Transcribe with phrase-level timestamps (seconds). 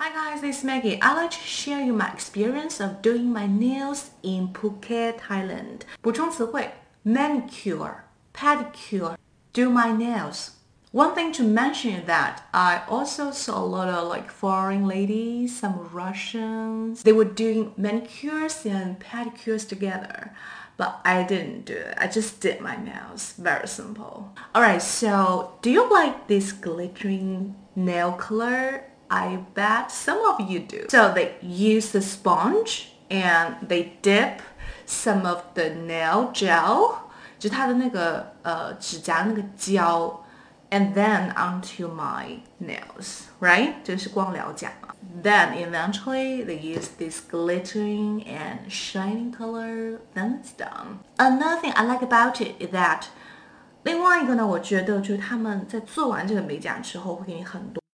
[0.00, 1.02] Hi guys, this is Maggie.
[1.02, 5.80] I'd like to share you my experience of doing my nails in Phuket, Thailand.
[6.00, 6.70] 补充词汇
[7.04, 7.94] manicure,
[8.32, 9.16] pedicure,
[9.52, 10.52] do my nails.
[10.92, 15.58] One thing to mention is that I also saw a lot of like foreign ladies,
[15.58, 17.02] some Russians.
[17.02, 20.32] They were doing manicures and pedicures together.
[20.76, 21.96] But I didn't do it.
[21.98, 23.34] I just did my nails.
[23.36, 24.32] Very simple.
[24.54, 28.84] Alright, so do you like this glittering nail color?
[29.12, 30.86] I bet some of you do.
[30.88, 34.40] So they use the sponge and they dip
[34.86, 36.96] some of the nail gel，
[37.38, 40.24] 就它的那个呃指甲那个胶，
[40.70, 43.74] and then onto my nails, right?
[43.82, 44.94] 这是光疗甲嘛。
[45.22, 50.00] Then eventually they use this glittering and shining color.
[50.14, 50.98] Then it's done.
[51.16, 53.04] Another thing I like about it is that
[53.84, 57.81] 另外一个呢，我觉得就是他们在做完这个美甲之后会给你很多。